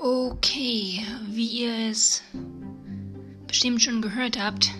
[0.00, 2.22] Okay, wie ihr es
[3.48, 4.70] bestimmt schon gehört habt,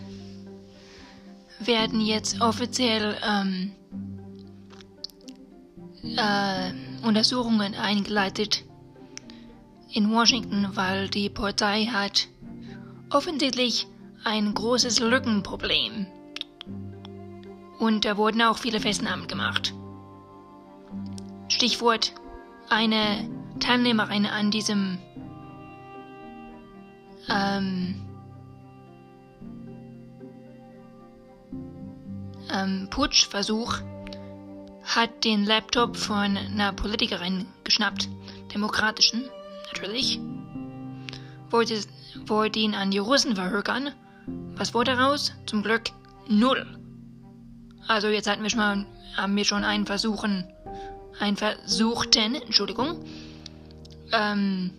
[1.58, 3.72] werden jetzt offiziell ähm,
[6.04, 6.70] äh,
[7.04, 8.64] Untersuchungen eingeleitet
[9.93, 12.29] in Washington, weil die Polizei hat
[13.11, 13.89] offensichtlich
[14.22, 16.07] ein großes Lückenproblem.
[17.80, 19.75] Und da wurden auch viele Festnahmen gemacht.
[21.48, 22.12] Stichwort
[22.71, 23.29] eine
[23.61, 24.99] Teilnehmerin an diesem
[27.31, 27.95] ähm,
[32.53, 33.78] ähm, Putschversuch
[34.84, 38.09] hat den Laptop von einer Politikerin geschnappt,
[38.55, 39.25] demokratischen,
[39.67, 40.19] natürlich.
[41.50, 41.81] Wollte,
[42.27, 43.91] wollte ihn an die Russen verhökern.
[44.56, 45.33] Was wurde daraus?
[45.47, 45.91] Zum Glück
[46.27, 46.67] null.
[47.87, 50.45] Also jetzt hatten wir schon mal, haben wir schon einen Versuchen,
[51.20, 53.05] einen versuchten, Entschuldigung,
[54.12, 54.70] ähm,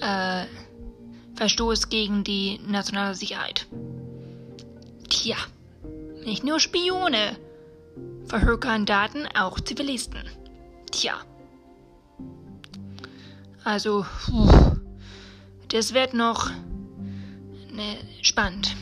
[0.00, 0.46] äh,
[1.36, 3.66] Verstoß gegen die nationale Sicherheit.
[5.08, 5.36] Tja,
[6.24, 7.36] nicht nur Spione
[8.26, 10.22] verhökern Daten, auch Zivilisten.
[10.90, 11.14] Tja.
[13.64, 14.04] Also,
[15.68, 16.50] das wird noch
[17.70, 18.76] ne, spannend.